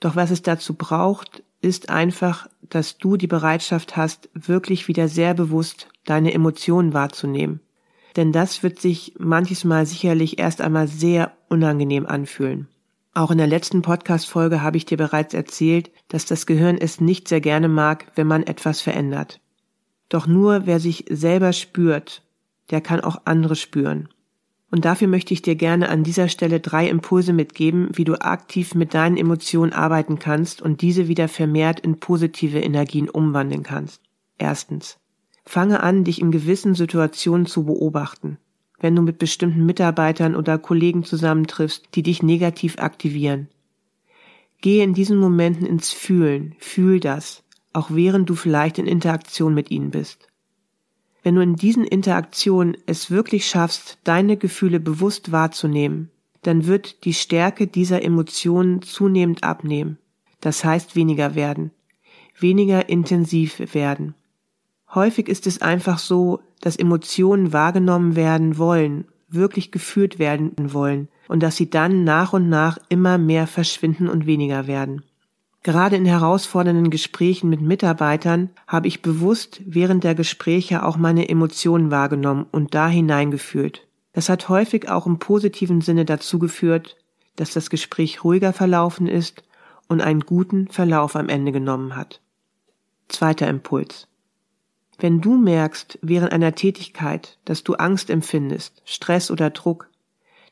Doch 0.00 0.16
was 0.16 0.30
es 0.30 0.42
dazu 0.42 0.74
braucht, 0.74 1.42
ist 1.60 1.90
einfach, 1.90 2.48
dass 2.62 2.98
du 2.98 3.16
die 3.16 3.26
Bereitschaft 3.26 3.96
hast, 3.96 4.28
wirklich 4.34 4.88
wieder 4.88 5.08
sehr 5.08 5.34
bewusst 5.34 5.88
deine 6.04 6.32
Emotionen 6.32 6.92
wahrzunehmen. 6.92 7.60
Denn 8.16 8.32
das 8.32 8.62
wird 8.62 8.80
sich 8.80 9.14
manches 9.18 9.64
Mal 9.64 9.84
sicherlich 9.84 10.38
erst 10.38 10.60
einmal 10.60 10.88
sehr 10.88 11.32
unangenehm 11.48 12.06
anfühlen. 12.06 12.68
Auch 13.16 13.30
in 13.30 13.38
der 13.38 13.46
letzten 13.46 13.80
Podcast-Folge 13.80 14.60
habe 14.60 14.76
ich 14.76 14.84
dir 14.84 14.98
bereits 14.98 15.32
erzählt, 15.32 15.90
dass 16.08 16.26
das 16.26 16.44
Gehirn 16.44 16.76
es 16.76 17.00
nicht 17.00 17.28
sehr 17.28 17.40
gerne 17.40 17.66
mag, 17.66 18.12
wenn 18.14 18.26
man 18.26 18.42
etwas 18.42 18.82
verändert. 18.82 19.40
Doch 20.10 20.26
nur 20.26 20.66
wer 20.66 20.80
sich 20.80 21.06
selber 21.08 21.54
spürt, 21.54 22.22
der 22.70 22.82
kann 22.82 23.00
auch 23.00 23.22
andere 23.24 23.56
spüren. 23.56 24.10
Und 24.70 24.84
dafür 24.84 25.08
möchte 25.08 25.32
ich 25.32 25.40
dir 25.40 25.54
gerne 25.54 25.88
an 25.88 26.04
dieser 26.04 26.28
Stelle 26.28 26.60
drei 26.60 26.90
Impulse 26.90 27.32
mitgeben, 27.32 27.88
wie 27.94 28.04
du 28.04 28.20
aktiv 28.20 28.74
mit 28.74 28.92
deinen 28.92 29.16
Emotionen 29.16 29.72
arbeiten 29.72 30.18
kannst 30.18 30.60
und 30.60 30.82
diese 30.82 31.08
wieder 31.08 31.28
vermehrt 31.28 31.80
in 31.80 31.98
positive 31.98 32.60
Energien 32.60 33.08
umwandeln 33.08 33.62
kannst. 33.62 34.02
Erstens. 34.36 34.98
Fange 35.46 35.82
an, 35.82 36.04
dich 36.04 36.20
in 36.20 36.32
gewissen 36.32 36.74
Situationen 36.74 37.46
zu 37.46 37.64
beobachten 37.64 38.36
wenn 38.78 38.94
du 38.94 39.02
mit 39.02 39.18
bestimmten 39.18 39.64
Mitarbeitern 39.64 40.34
oder 40.34 40.58
Kollegen 40.58 41.04
zusammentriffst, 41.04 41.88
die 41.94 42.02
dich 42.02 42.22
negativ 42.22 42.78
aktivieren. 42.78 43.48
Gehe 44.60 44.84
in 44.84 44.94
diesen 44.94 45.18
Momenten 45.18 45.66
ins 45.66 45.92
Fühlen, 45.92 46.54
fühl 46.58 47.00
das, 47.00 47.42
auch 47.72 47.90
während 47.90 48.28
du 48.28 48.34
vielleicht 48.34 48.78
in 48.78 48.86
Interaktion 48.86 49.54
mit 49.54 49.70
ihnen 49.70 49.90
bist. 49.90 50.28
Wenn 51.22 51.34
du 51.34 51.40
in 51.40 51.56
diesen 51.56 51.84
Interaktionen 51.84 52.76
es 52.86 53.10
wirklich 53.10 53.48
schaffst, 53.48 53.98
deine 54.04 54.36
Gefühle 54.36 54.80
bewusst 54.80 55.32
wahrzunehmen, 55.32 56.10
dann 56.42 56.66
wird 56.66 57.04
die 57.04 57.14
Stärke 57.14 57.66
dieser 57.66 58.02
Emotionen 58.02 58.82
zunehmend 58.82 59.42
abnehmen. 59.42 59.98
Das 60.40 60.64
heißt 60.64 60.94
weniger 60.94 61.34
werden, 61.34 61.72
weniger 62.38 62.88
intensiv 62.88 63.74
werden. 63.74 64.14
Häufig 64.94 65.28
ist 65.28 65.46
es 65.46 65.62
einfach 65.62 65.98
so, 65.98 66.40
dass 66.60 66.76
Emotionen 66.76 67.52
wahrgenommen 67.52 68.16
werden 68.16 68.58
wollen, 68.58 69.06
wirklich 69.28 69.72
geführt 69.72 70.18
werden 70.18 70.52
wollen 70.72 71.08
und 71.28 71.42
dass 71.42 71.56
sie 71.56 71.68
dann 71.68 72.04
nach 72.04 72.32
und 72.32 72.48
nach 72.48 72.78
immer 72.88 73.18
mehr 73.18 73.46
verschwinden 73.46 74.08
und 74.08 74.26
weniger 74.26 74.66
werden. 74.66 75.02
Gerade 75.62 75.96
in 75.96 76.06
herausfordernden 76.06 76.90
Gesprächen 76.90 77.50
mit 77.50 77.60
Mitarbeitern 77.60 78.50
habe 78.68 78.86
ich 78.86 79.02
bewusst 79.02 79.60
während 79.66 80.04
der 80.04 80.14
Gespräche 80.14 80.84
auch 80.84 80.96
meine 80.96 81.28
Emotionen 81.28 81.90
wahrgenommen 81.90 82.46
und 82.52 82.74
da 82.74 82.86
hineingefühlt. 82.88 83.84
Das 84.12 84.28
hat 84.28 84.48
häufig 84.48 84.88
auch 84.88 85.06
im 85.06 85.18
positiven 85.18 85.80
Sinne 85.80 86.04
dazu 86.04 86.38
geführt, 86.38 86.96
dass 87.34 87.52
das 87.52 87.68
Gespräch 87.68 88.22
ruhiger 88.22 88.52
verlaufen 88.52 89.08
ist 89.08 89.42
und 89.88 90.00
einen 90.00 90.20
guten 90.20 90.68
Verlauf 90.68 91.16
am 91.16 91.28
Ende 91.28 91.50
genommen 91.50 91.96
hat. 91.96 92.20
Zweiter 93.08 93.48
Impuls. 93.48 94.06
Wenn 94.98 95.20
du 95.20 95.36
merkst 95.36 95.98
während 96.02 96.32
einer 96.32 96.54
Tätigkeit, 96.54 97.38
dass 97.44 97.62
du 97.64 97.74
Angst 97.74 98.08
empfindest, 98.08 98.82
Stress 98.84 99.30
oder 99.30 99.50
Druck, 99.50 99.90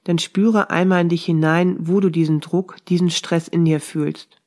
dann 0.05 0.19
spüre 0.19 0.71
einmal 0.71 1.01
in 1.01 1.09
dich 1.09 1.25
hinein, 1.25 1.77
wo 1.81 2.01
du 2.01 2.11
diesen 2.11 2.41
Druck, 2.41 2.77
diesen 2.89 3.11
Stress 3.11 3.49
in 3.49 3.65
dir 3.65 3.81
fühlst. 3.81 4.41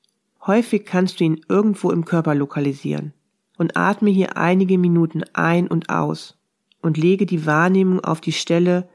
Häufig 0.45 0.85
kannst 0.85 1.19
du 1.19 1.23
ihn 1.23 1.41
irgendwo 1.49 1.91
im 1.91 2.05
Körper 2.05 2.35
lokalisieren. 2.35 3.13
Und 3.57 3.75
atme 3.75 4.11
hier 4.11 4.37
einige 4.37 4.77
Minuten 4.77 5.23
ein 5.33 5.67
und 5.67 5.89
aus 5.89 6.37
und 6.81 6.95
lege 6.95 7.25
die 7.25 7.47
Wahrnehmung 7.47 8.01
auf 8.01 8.21
die 8.21 8.31
Stelle, 8.31 8.87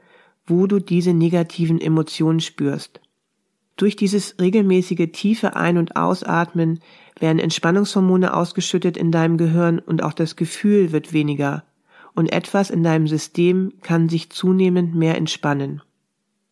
wo 0.45 0.67
du 0.67 0.79
diese 0.79 1.13
negativen 1.13 1.81
Emotionen 1.81 2.39
spürst. 2.39 3.01
Durch 3.75 3.95
dieses 3.97 4.35
regelmäßige 4.39 5.09
tiefe 5.11 5.55
Ein- 5.55 5.77
und 5.77 5.95
Ausatmen 5.95 6.79
werden 7.23 7.39
Entspannungshormone 7.39 8.33
ausgeschüttet 8.33 8.97
in 8.97 9.09
deinem 9.09 9.37
Gehirn 9.37 9.79
und 9.79 10.03
auch 10.03 10.11
das 10.11 10.35
Gefühl 10.35 10.91
wird 10.91 11.13
weniger 11.13 11.63
und 12.15 12.33
etwas 12.33 12.69
in 12.69 12.83
deinem 12.83 13.07
System 13.07 13.71
kann 13.81 14.09
sich 14.09 14.29
zunehmend 14.29 14.93
mehr 14.93 15.15
entspannen. 15.15 15.81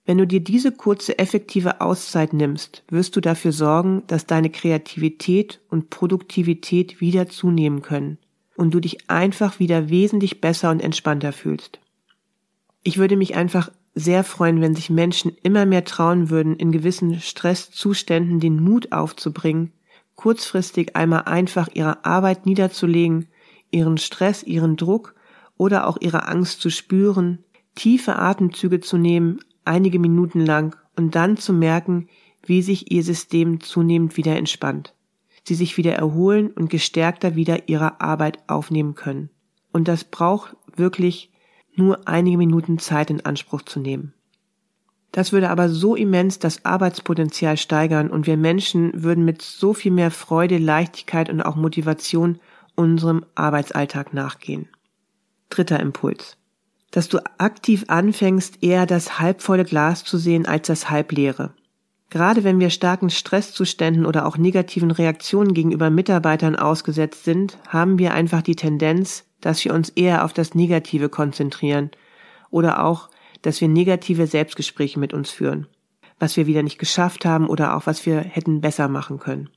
Wenn 0.05 0.17
du 0.17 0.25
dir 0.25 0.39
diese 0.39 0.71
kurze 0.71 1.19
effektive 1.19 1.81
Auszeit 1.81 2.31
nimmst, 2.31 2.83
wirst 2.89 3.17
du 3.17 3.19
dafür 3.19 3.51
sorgen, 3.51 4.03
dass 4.07 4.27
deine 4.27 4.49
Kreativität 4.49 5.59
und 5.69 5.89
Produktivität 5.89 7.01
wieder 7.01 7.27
zunehmen 7.27 7.81
können 7.81 8.17
und 8.55 8.73
du 8.73 8.79
dich 8.79 9.09
einfach 9.09 9.59
wieder 9.59 9.89
wesentlich 9.89 10.39
besser 10.39 10.71
und 10.71 10.81
entspannter 10.81 11.33
fühlst. 11.33 11.81
Ich 12.81 12.97
würde 12.97 13.17
mich 13.17 13.35
einfach 13.35 13.73
sehr 13.93 14.23
freuen, 14.23 14.61
wenn 14.61 14.73
sich 14.73 14.89
Menschen 14.89 15.33
immer 15.43 15.65
mehr 15.65 15.83
trauen 15.83 16.29
würden, 16.29 16.55
in 16.55 16.71
gewissen 16.71 17.19
Stresszuständen 17.19 18.39
den 18.39 18.63
Mut 18.63 18.93
aufzubringen, 18.93 19.73
kurzfristig 20.21 20.95
einmal 20.95 21.23
einfach 21.23 21.67
ihre 21.73 22.05
Arbeit 22.05 22.45
niederzulegen, 22.45 23.25
ihren 23.71 23.97
Stress, 23.97 24.43
ihren 24.43 24.77
Druck 24.77 25.15
oder 25.57 25.87
auch 25.87 25.97
ihre 25.99 26.27
Angst 26.27 26.61
zu 26.61 26.69
spüren, 26.69 27.43
tiefe 27.73 28.19
Atemzüge 28.19 28.81
zu 28.81 28.97
nehmen, 28.97 29.39
einige 29.65 29.97
Minuten 29.97 30.45
lang 30.45 30.75
und 30.95 31.15
dann 31.15 31.37
zu 31.37 31.53
merken, 31.53 32.07
wie 32.45 32.61
sich 32.61 32.91
ihr 32.91 33.03
System 33.03 33.61
zunehmend 33.61 34.15
wieder 34.15 34.35
entspannt. 34.35 34.93
Sie 35.43 35.55
sich 35.55 35.77
wieder 35.77 35.93
erholen 35.93 36.51
und 36.51 36.69
gestärkter 36.69 37.33
wieder 37.33 37.67
ihre 37.67 37.99
Arbeit 37.99 38.47
aufnehmen 38.47 38.93
können. 38.93 39.31
Und 39.71 39.87
das 39.87 40.03
braucht 40.03 40.55
wirklich 40.75 41.31
nur 41.73 42.07
einige 42.07 42.37
Minuten 42.37 42.77
Zeit 42.77 43.09
in 43.09 43.25
Anspruch 43.25 43.63
zu 43.63 43.79
nehmen. 43.79 44.13
Das 45.11 45.33
würde 45.33 45.49
aber 45.49 45.67
so 45.67 45.95
immens 45.95 46.39
das 46.39 46.63
Arbeitspotenzial 46.63 47.57
steigern 47.57 48.09
und 48.09 48.27
wir 48.27 48.37
Menschen 48.37 49.03
würden 49.03 49.25
mit 49.25 49.41
so 49.41 49.73
viel 49.73 49.91
mehr 49.91 50.11
Freude, 50.11 50.57
Leichtigkeit 50.57 51.29
und 51.29 51.41
auch 51.41 51.55
Motivation 51.55 52.39
unserem 52.75 53.25
Arbeitsalltag 53.35 54.13
nachgehen. 54.13 54.69
Dritter 55.49 55.79
Impuls. 55.79 56.37
Dass 56.91 57.09
du 57.09 57.19
aktiv 57.37 57.85
anfängst, 57.87 58.63
eher 58.63 58.85
das 58.85 59.19
halbvolle 59.19 59.65
Glas 59.65 60.03
zu 60.03 60.17
sehen 60.17 60.45
als 60.45 60.67
das 60.67 60.89
halbleere. 60.89 61.53
Gerade 62.09 62.43
wenn 62.43 62.59
wir 62.59 62.69
starken 62.69 63.09
Stresszuständen 63.09 64.05
oder 64.05 64.25
auch 64.25 64.37
negativen 64.37 64.91
Reaktionen 64.91 65.53
gegenüber 65.53 65.89
Mitarbeitern 65.89 66.57
ausgesetzt 66.57 67.23
sind, 67.23 67.57
haben 67.69 67.99
wir 67.99 68.13
einfach 68.13 68.41
die 68.41 68.57
Tendenz, 68.57 69.23
dass 69.39 69.63
wir 69.63 69.73
uns 69.73 69.89
eher 69.89 70.25
auf 70.25 70.33
das 70.33 70.53
Negative 70.53 71.07
konzentrieren 71.07 71.89
oder 72.49 72.83
auch, 72.83 73.09
dass 73.41 73.61
wir 73.61 73.67
negative 73.67 74.27
Selbstgespräche 74.27 74.99
mit 74.99 75.13
uns 75.13 75.29
führen, 75.29 75.67
was 76.19 76.37
wir 76.37 76.47
wieder 76.47 76.63
nicht 76.63 76.79
geschafft 76.79 77.25
haben 77.25 77.47
oder 77.47 77.75
auch 77.75 77.87
was 77.87 78.05
wir 78.05 78.19
hätten 78.19 78.61
besser 78.61 78.87
machen 78.87 79.19
können. 79.19 79.49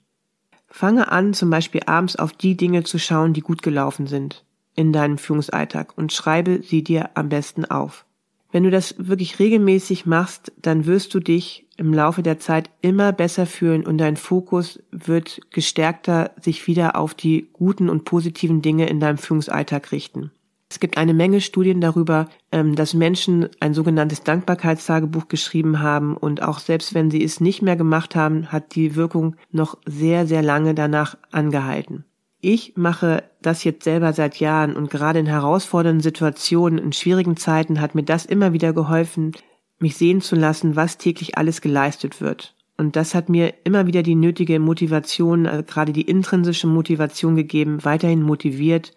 Fange 0.69 1.11
an, 1.13 1.35
zum 1.35 1.51
Beispiel 1.51 1.83
abends 1.87 2.17
auf 2.17 2.33
die 2.33 2.57
Dinge 2.57 2.83
zu 2.83 2.99
schauen, 2.99 3.33
die 3.33 3.43
gut 3.43 3.63
gelaufen 3.63 4.07
sind 4.07 4.45
in 4.75 4.93
deinem 4.93 5.19
Führungsalltag 5.19 5.97
und 5.97 6.13
schreibe 6.13 6.63
sie 6.63 6.83
dir 6.83 7.11
am 7.15 7.29
besten 7.29 7.65
auf. 7.65 8.05
Wenn 8.51 8.63
du 8.63 8.71
das 8.71 8.95
wirklich 8.99 9.39
regelmäßig 9.39 10.07
machst, 10.07 10.53
dann 10.61 10.87
wirst 10.87 11.13
du 11.15 11.21
dich 11.21 11.67
im 11.77 11.93
Laufe 11.93 12.23
der 12.23 12.39
Zeit 12.39 12.71
immer 12.83 13.13
besser 13.13 13.47
fühlen 13.47 13.85
und 13.85 13.99
dein 13.99 14.17
Fokus 14.17 14.81
wird 14.93 15.41
gestärkter 15.51 16.31
sich 16.41 16.67
wieder 16.67 16.97
auf 16.97 17.15
die 17.15 17.49
guten 17.53 17.89
und 17.91 18.05
positiven 18.05 18.63
Dinge 18.63 18.89
in 18.89 19.01
deinem 19.01 19.19
Führungsalltag 19.19 19.91
richten. 19.91 20.31
Es 20.75 20.81
gibt 20.81 20.97
eine 20.97 21.15
Menge 21.15 21.41
Studien 21.41 21.81
darüber, 21.81 22.29
ähm, 22.51 22.75
dass 22.75 22.95
Menschen 22.95 23.49
ein 23.61 23.75
sogenanntes 23.75 24.25
Dankbarkeitstagebuch 24.25 25.29
geschrieben 25.29 25.79
haben 25.79 26.17
und 26.17 26.43
auch 26.43 26.59
selbst 26.59 26.95
wenn 26.95 27.13
sie 27.13 27.23
es 27.23 27.41
nicht 27.41 27.63
mehr 27.63 27.77
gemacht 27.77 28.17
haben, 28.17 28.51
hat 28.51 28.75
die 28.75 28.97
Wirkung 28.97 29.37
noch 29.53 29.79
sehr, 29.87 30.27
sehr 30.27 30.43
lange 30.43 30.75
danach 30.75 31.17
angehalten. 31.31 32.05
Ich 32.41 32.73
mache 32.75 33.23
das 33.41 33.63
jetzt 33.63 33.85
selber 33.85 34.13
seit 34.15 34.41
Jahren 34.41 34.75
und 34.75 34.91
gerade 34.91 35.21
in 35.21 35.27
herausfordernden 35.27 36.03
Situationen, 36.03 36.81
in 36.81 36.93
schwierigen 36.93 37.37
Zeiten 37.37 37.81
hat 37.81 37.95
mir 37.95 38.03
das 38.03 38.27
immer 38.27 38.53
wieder 38.53 38.73
geholfen, 38.73 39.31
mich 39.79 39.97
sehen 39.97 40.23
zu 40.23 40.35
lassen, 40.35 40.75
was 40.75 40.99
täglich 40.99 41.39
alles 41.39 41.61
geleistet 41.61 42.21
wird. 42.21 42.57
Und 42.77 42.97
das 42.97 43.15
hat 43.15 43.29
mir 43.29 43.55
immer 43.63 43.87
wieder 43.87 44.03
die 44.03 44.17
nötige 44.17 44.59
Motivation, 44.59 45.47
also 45.47 45.63
gerade 45.63 45.93
die 45.93 46.03
intrinsische 46.03 46.67
Motivation 46.67 47.37
gegeben, 47.37 47.85
weiterhin 47.85 48.23
motiviert, 48.23 48.93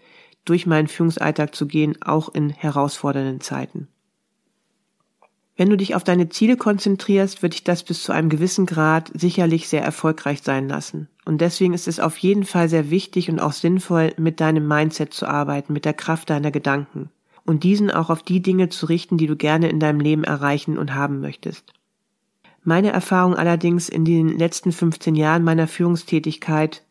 durch 0.49 0.65
meinen 0.65 0.87
Führungsalltag 0.87 1.55
zu 1.55 1.67
gehen, 1.67 2.01
auch 2.01 2.33
in 2.33 2.49
herausfordernden 2.49 3.41
Zeiten. 3.41 3.87
Wenn 5.55 5.69
du 5.69 5.77
dich 5.77 5.95
auf 5.95 6.03
deine 6.03 6.29
Ziele 6.29 6.55
konzentrierst, 6.55 7.41
wird 7.41 7.53
dich 7.53 7.63
das 7.63 7.83
bis 7.83 8.03
zu 8.03 8.11
einem 8.11 8.29
gewissen 8.29 8.67
Grad 8.67 9.11
sicherlich 9.13 9.67
sehr 9.67 9.81
erfolgreich 9.81 10.41
sein 10.43 10.69
lassen. 10.69 11.07
Und 11.25 11.41
deswegen 11.41 11.73
ist 11.73 11.87
es 11.87 11.99
auf 11.99 12.17
jeden 12.19 12.43
Fall 12.43 12.69
sehr 12.69 12.91
wichtig 12.91 13.29
und 13.29 13.39
auch 13.39 13.53
sinnvoll, 13.53 14.13
mit 14.17 14.39
deinem 14.39 14.67
Mindset 14.67 15.13
zu 15.13 15.25
arbeiten, 15.25 15.73
mit 15.73 15.83
der 15.83 15.95
Kraft 15.95 16.29
deiner 16.29 16.51
Gedanken 16.51 17.09
und 17.43 17.63
diesen 17.63 17.89
auch 17.89 18.09
auf 18.09 18.21
die 18.21 18.41
Dinge 18.41 18.69
zu 18.69 18.85
richten, 18.85 19.17
die 19.17 19.25
du 19.25 19.35
gerne 19.35 19.69
in 19.69 19.79
deinem 19.79 19.99
Leben 19.99 20.25
erreichen 20.25 20.77
und 20.77 20.93
haben 20.93 21.21
möchtest. 21.21 21.73
Meine 22.63 22.91
Erfahrung 22.91 23.35
allerdings 23.35 23.87
in 23.87 24.03
den 24.03 24.37
letzten 24.37 24.73
15 24.73 25.15
Jahren 25.15 25.43
meiner 25.43 25.67
Führungstätigkeit 25.67 26.83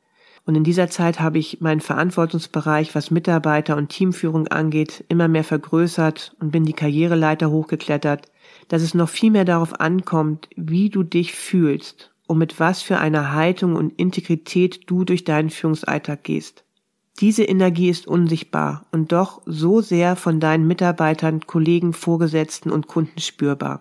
und 0.47 0.55
in 0.55 0.63
dieser 0.63 0.89
Zeit 0.89 1.19
habe 1.19 1.39
ich 1.39 1.61
meinen 1.61 1.81
Verantwortungsbereich, 1.81 2.95
was 2.95 3.11
Mitarbeiter 3.11 3.77
und 3.77 3.89
Teamführung 3.89 4.47
angeht, 4.47 5.05
immer 5.09 5.27
mehr 5.27 5.43
vergrößert 5.43 6.37
und 6.39 6.53
bin 6.53 6.65
die 6.65 6.73
Karriereleiter 6.73 7.51
hochgeklettert, 7.51 8.31
dass 8.69 8.83
es 8.83 8.95
noch 8.95 9.09
viel 9.09 9.33
mehr 9.33 9.45
darauf 9.45 9.81
ankommt, 9.81 10.49
wie 10.55 10.89
du 10.89 11.03
dich 11.03 11.33
fühlst 11.33 12.13
und 12.29 12.39
mit 12.39 12.61
was 12.61 12.81
für 12.81 12.99
einer 12.99 13.33
Haltung 13.33 13.75
und 13.75 13.99
Integrität 13.99 14.89
du 14.89 15.05
durch 15.05 15.25
deinen 15.25 15.51
Führungsalltag 15.51 16.23
gehst. 16.23 16.65
Diese 17.21 17.43
Energie 17.43 17.89
ist 17.89 18.07
unsichtbar 18.07 18.87
und 18.93 19.11
doch 19.11 19.43
so 19.47 19.81
sehr 19.81 20.15
von 20.15 20.39
deinen 20.39 20.69
Mitarbeitern, 20.69 21.41
Kollegen, 21.41 21.93
Vorgesetzten 21.93 22.71
und 22.71 22.87
Kunden 22.87 23.21
spürbar. 23.21 23.81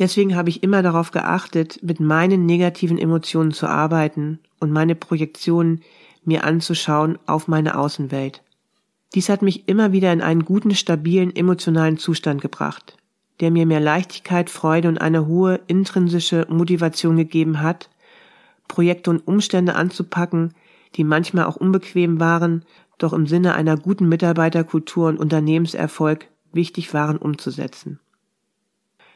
Deswegen 0.00 0.34
habe 0.34 0.48
ich 0.48 0.64
immer 0.64 0.82
darauf 0.82 1.12
geachtet, 1.12 1.78
mit 1.82 2.00
meinen 2.00 2.46
negativen 2.46 2.98
Emotionen 2.98 3.52
zu 3.52 3.68
arbeiten 3.68 4.40
und 4.58 4.72
meine 4.72 4.96
Projektionen 4.96 5.82
mir 6.24 6.42
anzuschauen 6.42 7.18
auf 7.26 7.46
meine 7.46 7.78
Außenwelt. 7.78 8.42
Dies 9.14 9.28
hat 9.28 9.42
mich 9.42 9.68
immer 9.68 9.92
wieder 9.92 10.12
in 10.12 10.20
einen 10.20 10.44
guten, 10.44 10.74
stabilen, 10.74 11.34
emotionalen 11.36 11.98
Zustand 11.98 12.40
gebracht 12.40 12.96
der 13.40 13.50
mir 13.50 13.66
mehr 13.66 13.80
Leichtigkeit, 13.80 14.50
Freude 14.50 14.88
und 14.88 15.00
eine 15.00 15.26
hohe 15.26 15.60
intrinsische 15.66 16.46
Motivation 16.48 17.16
gegeben 17.16 17.60
hat, 17.60 17.88
Projekte 18.68 19.10
und 19.10 19.26
Umstände 19.26 19.74
anzupacken, 19.74 20.54
die 20.94 21.04
manchmal 21.04 21.46
auch 21.46 21.56
unbequem 21.56 22.20
waren, 22.20 22.64
doch 22.98 23.12
im 23.12 23.26
Sinne 23.26 23.54
einer 23.54 23.76
guten 23.76 24.08
Mitarbeiterkultur 24.08 25.08
und 25.08 25.18
Unternehmenserfolg 25.18 26.26
wichtig 26.52 26.92
waren 26.92 27.16
umzusetzen. 27.16 27.98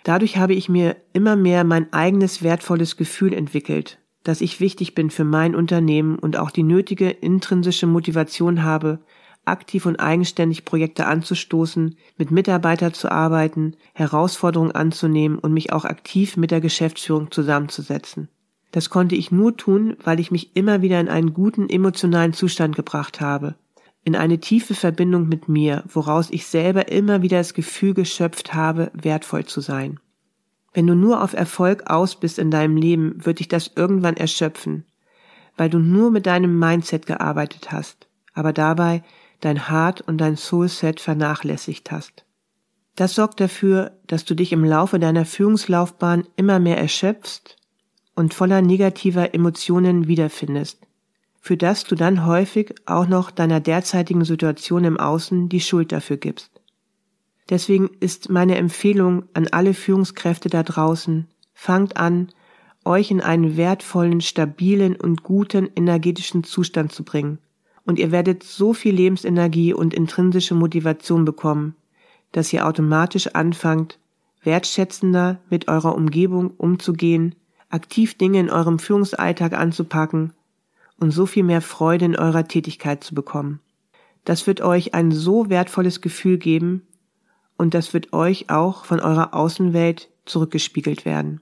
Dadurch 0.04 0.36
habe 0.36 0.54
ich 0.54 0.68
mir 0.68 0.96
immer 1.14 1.34
mehr 1.34 1.64
mein 1.64 1.92
eigenes 1.92 2.42
wertvolles 2.42 2.96
Gefühl 2.96 3.32
entwickelt, 3.32 3.98
dass 4.22 4.42
ich 4.42 4.60
wichtig 4.60 4.94
bin 4.94 5.10
für 5.10 5.24
mein 5.24 5.56
Unternehmen 5.56 6.18
und 6.18 6.36
auch 6.36 6.50
die 6.50 6.62
nötige 6.62 7.10
intrinsische 7.10 7.86
Motivation 7.86 8.62
habe, 8.62 9.00
aktiv 9.46 9.86
und 9.86 9.96
eigenständig 9.96 10.66
Projekte 10.66 11.06
anzustoßen, 11.06 11.96
mit 12.18 12.30
Mitarbeitern 12.30 12.92
zu 12.92 13.10
arbeiten, 13.10 13.76
Herausforderungen 13.94 14.72
anzunehmen 14.72 15.38
und 15.38 15.52
mich 15.52 15.72
auch 15.72 15.86
aktiv 15.86 16.36
mit 16.36 16.50
der 16.50 16.60
Geschäftsführung 16.60 17.30
zusammenzusetzen. 17.30 18.28
Das 18.72 18.90
konnte 18.90 19.14
ich 19.14 19.30
nur 19.30 19.56
tun, 19.56 19.96
weil 20.04 20.20
ich 20.20 20.30
mich 20.30 20.54
immer 20.54 20.82
wieder 20.82 21.00
in 21.00 21.08
einen 21.08 21.32
guten 21.32 21.68
emotionalen 21.70 22.32
Zustand 22.34 22.76
gebracht 22.76 23.20
habe, 23.22 23.54
in 24.04 24.16
eine 24.16 24.38
tiefe 24.38 24.74
Verbindung 24.74 25.28
mit 25.28 25.48
mir, 25.48 25.82
woraus 25.88 26.30
ich 26.30 26.46
selber 26.46 26.88
immer 26.88 27.22
wieder 27.22 27.38
das 27.38 27.54
Gefühl 27.54 27.94
geschöpft 27.94 28.54
habe, 28.54 28.90
wertvoll 28.92 29.46
zu 29.46 29.60
sein. 29.60 29.98
Wenn 30.74 30.86
du 30.86 30.94
nur 30.94 31.22
auf 31.22 31.32
Erfolg 31.32 31.88
aus 31.90 32.16
bist 32.16 32.38
in 32.38 32.50
deinem 32.50 32.76
Leben, 32.76 33.24
wird 33.24 33.38
dich 33.38 33.48
das 33.48 33.72
irgendwann 33.76 34.16
erschöpfen, 34.16 34.84
weil 35.56 35.70
du 35.70 35.78
nur 35.78 36.10
mit 36.10 36.26
deinem 36.26 36.58
Mindset 36.58 37.06
gearbeitet 37.06 37.72
hast, 37.72 38.08
aber 38.34 38.52
dabei 38.52 39.02
dein 39.40 39.68
Heart 39.68 40.02
und 40.02 40.18
dein 40.18 40.36
Soulset 40.36 41.00
vernachlässigt 41.00 41.90
hast. 41.90 42.24
Das 42.96 43.14
sorgt 43.14 43.40
dafür, 43.40 43.92
dass 44.06 44.24
du 44.24 44.34
dich 44.34 44.52
im 44.52 44.64
Laufe 44.64 44.98
deiner 44.98 45.24
Führungslaufbahn 45.24 46.26
immer 46.36 46.60
mehr 46.60 46.78
erschöpfst 46.78 47.56
und 48.14 48.34
voller 48.34 48.62
negativer 48.62 49.34
Emotionen 49.34 50.06
wiederfindest, 50.06 50.80
für 51.44 51.58
das 51.58 51.84
du 51.84 51.94
dann 51.94 52.24
häufig 52.24 52.74
auch 52.86 53.06
noch 53.06 53.30
deiner 53.30 53.60
derzeitigen 53.60 54.24
Situation 54.24 54.82
im 54.84 54.98
Außen 54.98 55.50
die 55.50 55.60
Schuld 55.60 55.92
dafür 55.92 56.16
gibst. 56.16 56.50
Deswegen 57.50 57.90
ist 58.00 58.30
meine 58.30 58.56
Empfehlung 58.56 59.24
an 59.34 59.48
alle 59.48 59.74
Führungskräfte 59.74 60.48
da 60.48 60.62
draußen, 60.62 61.28
fangt 61.52 61.98
an, 61.98 62.30
euch 62.86 63.10
in 63.10 63.20
einen 63.20 63.58
wertvollen, 63.58 64.22
stabilen 64.22 64.96
und 64.96 65.22
guten 65.22 65.68
energetischen 65.76 66.44
Zustand 66.44 66.92
zu 66.92 67.04
bringen 67.04 67.36
und 67.84 67.98
ihr 67.98 68.10
werdet 68.10 68.42
so 68.42 68.72
viel 68.72 68.94
Lebensenergie 68.94 69.74
und 69.74 69.92
intrinsische 69.92 70.54
Motivation 70.54 71.26
bekommen, 71.26 71.76
dass 72.32 72.54
ihr 72.54 72.66
automatisch 72.66 73.34
anfangt, 73.34 73.98
wertschätzender 74.44 75.40
mit 75.50 75.68
eurer 75.68 75.94
Umgebung 75.94 76.52
umzugehen, 76.56 77.34
aktiv 77.68 78.14
Dinge 78.14 78.40
in 78.40 78.48
eurem 78.48 78.78
Führungsalltag 78.78 79.52
anzupacken 79.52 80.32
und 80.98 81.10
so 81.10 81.26
viel 81.26 81.42
mehr 81.42 81.60
Freude 81.60 82.04
in 82.04 82.16
eurer 82.16 82.46
Tätigkeit 82.46 83.04
zu 83.04 83.14
bekommen. 83.14 83.60
Das 84.24 84.46
wird 84.46 84.60
euch 84.60 84.94
ein 84.94 85.12
so 85.12 85.50
wertvolles 85.50 86.00
Gefühl 86.00 86.38
geben 86.38 86.82
und 87.56 87.74
das 87.74 87.94
wird 87.94 88.12
euch 88.12 88.50
auch 88.50 88.84
von 88.84 89.00
eurer 89.00 89.34
Außenwelt 89.34 90.10
zurückgespiegelt 90.24 91.04
werden. 91.04 91.40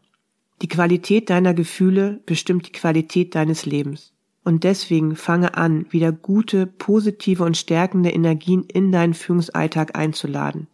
Die 0.63 0.69
Qualität 0.69 1.31
deiner 1.31 1.55
Gefühle 1.55 2.21
bestimmt 2.27 2.69
die 2.69 2.73
Qualität 2.73 3.35
deines 3.35 3.67
Lebens. 3.67 4.13
Und 4.45 4.65
deswegen 4.65 5.15
fange 5.15 5.57
an, 5.57 5.87
wieder 5.91 6.11
gute, 6.11 6.67
positive 6.67 7.45
und 7.45 7.57
stärkende 7.57 8.11
Energien 8.11 8.65
in 8.65 8.91
deinen 8.91 9.15
Führungsalltag 9.15 9.97
einzuladen. 9.97 10.67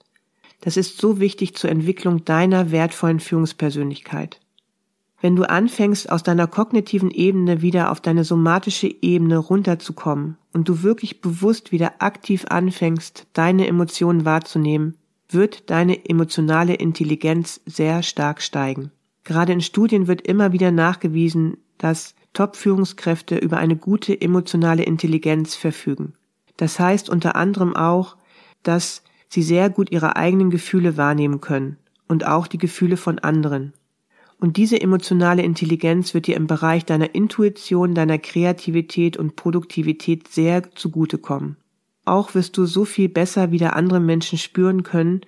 Das 0.61 0.77
ist 0.77 0.99
so 0.99 1.21
wichtig 1.21 1.55
zur 1.55 1.71
Entwicklung 1.71 2.25
deiner 2.25 2.71
wertvollen 2.71 3.21
Führungspersönlichkeit. 3.21 4.41
Wenn 5.21 5.35
du 5.35 5.49
anfängst, 5.49 6.11
aus 6.13 6.23
deiner 6.23 6.47
kognitiven 6.47 7.11
Ebene 7.11 7.61
wieder 7.61 7.91
auf 7.91 8.01
deine 8.01 8.23
somatische 8.23 8.87
Ebene 9.03 9.39
runterzukommen 9.39 10.37
und 10.53 10.69
du 10.69 10.83
wirklich 10.83 11.21
bewusst 11.21 11.73
wieder 11.73 11.95
aktiv 12.01 12.45
anfängst, 12.49 13.27
deine 13.33 13.67
Emotionen 13.67 14.25
wahrzunehmen, 14.25 14.97
wird 15.29 15.71
deine 15.71 16.09
emotionale 16.09 16.75
Intelligenz 16.75 17.61
sehr 17.67 18.03
stark 18.03 18.41
steigen. 18.41 18.93
Gerade 19.25 19.53
in 19.53 19.61
Studien 19.61 20.07
wird 20.07 20.23
immer 20.23 20.53
wieder 20.53 20.71
nachgewiesen, 20.71 21.59
dass 21.79 22.15
Top-Führungskräfte 22.33 23.37
über 23.37 23.59
eine 23.59 23.77
gute 23.77 24.19
emotionale 24.19 24.85
Intelligenz 24.85 25.57
verfügen. 25.57 26.13
Das 26.57 26.79
heißt 26.79 27.11
unter 27.11 27.35
anderem 27.35 27.75
auch, 27.75 28.17
dass 28.63 29.03
sie 29.29 29.43
sehr 29.43 29.69
gut 29.69 29.91
ihre 29.91 30.17
eigenen 30.17 30.51
Gefühle 30.51 30.97
wahrnehmen 30.97 31.41
können 31.41 31.77
und 32.07 32.27
auch 32.27 32.47
die 32.47 32.59
Gefühle 32.59 32.97
von 32.97 33.19
anderen. 33.19 33.73
Und 34.41 34.57
diese 34.57 34.81
emotionale 34.81 35.43
Intelligenz 35.43 36.15
wird 36.15 36.29
dir 36.29 36.37
im 36.37 36.47
Bereich 36.47 36.85
deiner 36.85 37.15
Intuition, 37.15 37.95
deiner 37.95 38.19
Kreativität 38.19 39.17
und 39.17 39.35
Produktivität 39.35 40.29
sehr 40.29 40.71
zugutekommen. 40.75 41.57
Auch 42.05 42.35
wirst 42.35 42.57
du 42.57 42.65
so 42.65 42.85
viel 42.85 43.09
besser 43.09 43.51
wieder 43.51 43.75
andere 43.75 44.01
Menschen 44.01 44.39
spüren 44.39 44.85
können 44.85 45.23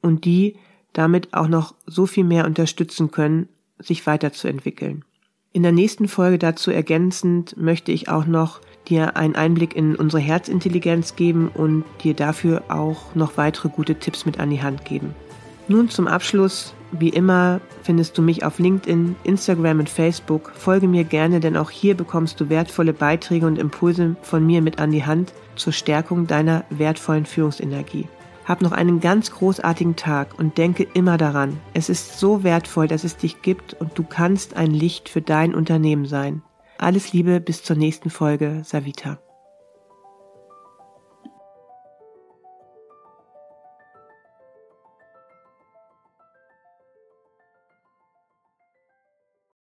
und 0.00 0.24
die 0.24 0.56
damit 0.94 1.34
auch 1.34 1.48
noch 1.48 1.74
so 1.86 2.06
viel 2.06 2.24
mehr 2.24 2.46
unterstützen 2.46 3.10
können, 3.10 3.48
sich 3.78 4.06
weiterzuentwickeln. 4.06 5.04
In 5.52 5.62
der 5.62 5.72
nächsten 5.72 6.08
Folge 6.08 6.38
dazu 6.38 6.70
ergänzend 6.70 7.56
möchte 7.56 7.92
ich 7.92 8.08
auch 8.08 8.26
noch 8.26 8.60
dir 8.88 9.16
einen 9.16 9.34
Einblick 9.34 9.76
in 9.76 9.94
unsere 9.94 10.22
Herzintelligenz 10.22 11.16
geben 11.16 11.50
und 11.52 11.84
dir 12.02 12.14
dafür 12.14 12.64
auch 12.68 13.14
noch 13.14 13.36
weitere 13.36 13.68
gute 13.68 13.96
Tipps 13.96 14.26
mit 14.26 14.40
an 14.40 14.50
die 14.50 14.62
Hand 14.62 14.84
geben. 14.84 15.14
Nun 15.68 15.90
zum 15.90 16.08
Abschluss, 16.08 16.74
wie 16.92 17.08
immer 17.10 17.60
findest 17.82 18.16
du 18.16 18.22
mich 18.22 18.44
auf 18.44 18.58
LinkedIn, 18.58 19.16
Instagram 19.24 19.80
und 19.80 19.90
Facebook. 19.90 20.52
Folge 20.54 20.88
mir 20.88 21.04
gerne, 21.04 21.40
denn 21.40 21.56
auch 21.56 21.70
hier 21.70 21.96
bekommst 21.96 22.40
du 22.40 22.48
wertvolle 22.48 22.92
Beiträge 22.92 23.46
und 23.46 23.58
Impulse 23.58 24.16
von 24.22 24.46
mir 24.46 24.62
mit 24.62 24.78
an 24.78 24.90
die 24.90 25.04
Hand 25.04 25.32
zur 25.56 25.72
Stärkung 25.72 26.26
deiner 26.26 26.64
wertvollen 26.70 27.26
Führungsenergie. 27.26 28.08
Hab 28.44 28.62
noch 28.62 28.72
einen 28.72 29.00
ganz 29.00 29.30
großartigen 29.30 29.96
Tag 29.96 30.38
und 30.38 30.56
denke 30.56 30.86
immer 30.94 31.18
daran, 31.18 31.58
es 31.74 31.90
ist 31.90 32.18
so 32.18 32.44
wertvoll, 32.44 32.88
dass 32.88 33.04
es 33.04 33.18
dich 33.18 33.42
gibt 33.42 33.74
und 33.74 33.98
du 33.98 34.04
kannst 34.04 34.56
ein 34.56 34.70
Licht 34.70 35.10
für 35.10 35.20
dein 35.20 35.54
Unternehmen 35.54 36.06
sein. 36.06 36.42
Alles 36.78 37.12
Liebe 37.12 37.40
bis 37.40 37.62
zur 37.62 37.76
nächsten 37.76 38.08
Folge, 38.08 38.62
Savita. 38.64 39.18